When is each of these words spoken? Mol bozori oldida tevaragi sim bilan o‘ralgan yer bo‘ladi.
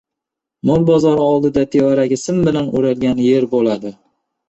Mol 0.69 0.85
bozori 0.87 1.27
oldida 1.27 1.67
tevaragi 1.77 2.19
sim 2.25 2.43
bilan 2.51 2.75
o‘ralgan 2.83 3.25
yer 3.31 3.51
bo‘ladi. 3.57 3.99